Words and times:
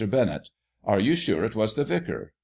Benett: 0.03 0.49
Are 0.83 0.99
you 0.99 1.13
sure 1.13 1.43
it 1.45 1.55
was 1.55 1.75
the 1.75 1.83
vicar? 1.85 2.33